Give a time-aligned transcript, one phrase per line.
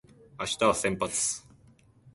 [0.39, 1.43] 明日は先発